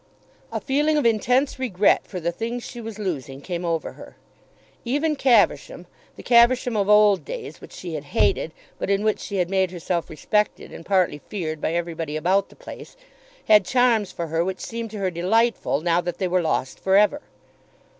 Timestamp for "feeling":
0.59-0.97